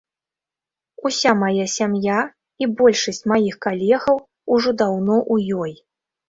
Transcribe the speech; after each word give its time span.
Уся 1.09 1.33
мая 1.41 1.65
сям'я 1.73 2.19
і 2.63 2.69
большасць 2.79 3.21
маіх 3.33 3.55
калегаў 3.67 4.17
ўжо 4.57 4.69
даўно 4.81 5.15
ў 5.33 5.61
ёй. 5.67 5.73